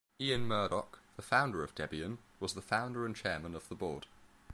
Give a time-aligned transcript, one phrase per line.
[0.19, 4.07] Ian Murdock, the founder of Debian, was the founder and Chairman of the Board.